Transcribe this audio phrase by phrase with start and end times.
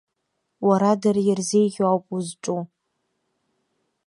[0.67, 2.61] Уара дара ирзеиӷьу ауп узҿу.